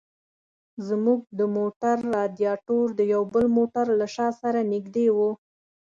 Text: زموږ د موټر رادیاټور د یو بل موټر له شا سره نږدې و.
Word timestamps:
زموږ 0.87 1.19
د 1.39 1.41
موټر 1.57 1.97
رادیاټور 2.15 2.87
د 2.99 3.01
یو 3.13 3.23
بل 3.33 3.45
موټر 3.57 3.85
له 3.99 4.07
شا 4.15 4.27
سره 4.41 4.59
نږدې 4.73 5.07
و. 5.15 5.17